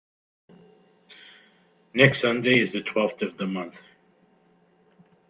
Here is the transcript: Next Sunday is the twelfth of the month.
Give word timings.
Next 1.93 2.21
Sunday 2.21 2.59
is 2.59 2.71
the 2.71 2.81
twelfth 2.81 3.21
of 3.21 3.37
the 3.37 3.45
month. 3.45 3.77